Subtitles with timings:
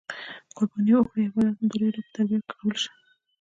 [0.55, 2.91] قربانې او کړی عبادات مو د لوی رب په دربار کی قبول شه.